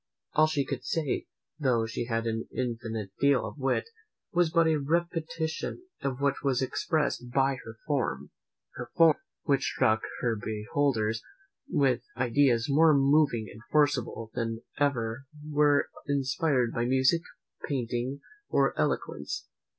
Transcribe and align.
All 0.33 0.47
she 0.47 0.65
could 0.65 0.83
say, 0.83 1.27
though 1.59 1.85
she 1.85 2.05
had 2.05 2.25
an 2.25 2.47
infinite 2.51 3.11
deal 3.19 3.45
of 3.45 3.59
wit, 3.59 3.87
was 4.31 4.49
but 4.49 4.65
a 4.65 4.79
repetition 4.79 5.83
of 6.01 6.19
what 6.19 6.41
was 6.43 6.59
expressed 6.59 7.29
by 7.29 7.57
her 7.63 7.75
form; 7.85 8.31
her 8.73 8.89
form! 8.97 9.17
which 9.43 9.61
struck 9.61 10.01
her 10.21 10.35
beholders 10.35 11.21
with 11.69 12.01
ideas 12.17 12.65
more 12.67 12.95
moving 12.97 13.47
and 13.53 13.61
forcible 13.71 14.31
than 14.33 14.61
ever 14.79 15.25
were 15.47 15.87
inspired 16.07 16.73
by 16.73 16.85
music, 16.85 17.21
painting, 17.69 18.21
or 18.49 18.73
eloquence." 18.79 19.45